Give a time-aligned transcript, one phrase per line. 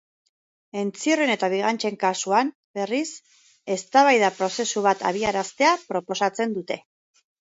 [0.83, 3.05] Entzierroen eta bigantxen kasuan, berriz,
[3.75, 6.81] eztabaida prozesu bat abiaraztea proposatzen dute.